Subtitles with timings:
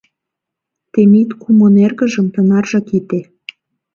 [0.93, 3.21] Темит кумын эргыжым тынаржак ите.